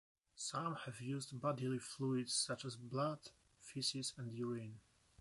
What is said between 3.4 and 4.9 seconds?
faeces and urine.